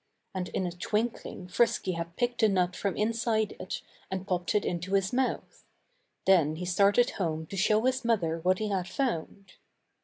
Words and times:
And 0.33 0.49
in 0.49 0.65
a 0.65 0.71
twinkling 0.71 1.47
Frisky 1.47 1.91
had 1.91 2.15
picked 2.15 2.41
the 2.41 2.49
nut 2.49 2.75
from 2.75 2.97
inside 2.97 3.55
it 3.59 3.83
and 4.09 4.25
popped 4.25 4.55
it 4.55 4.65
into 4.65 4.95
his 4.95 5.13
mouth. 5.13 5.63
Then 6.25 6.55
he 6.55 6.65
started 6.65 7.11
home 7.11 7.45
to 7.45 7.55
show 7.55 7.81
his 7.83 8.03
mother 8.03 8.39
what 8.39 8.57
he 8.57 8.69
had 8.69 8.87
found. 8.87 9.53